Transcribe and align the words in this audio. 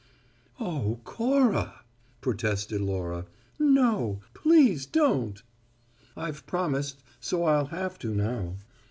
"Oh, 0.59 0.99
Cora," 1.03 1.81
protested 2.21 2.81
Laura, 2.81 3.27
"no! 3.59 4.19
Please 4.33 4.87
don't!" 4.87 5.43
"I've 6.17 6.47
promised; 6.47 7.03
so 7.19 7.43
I'll 7.43 7.67
have 7.67 7.99
to, 7.99 8.15
now." 8.15 8.55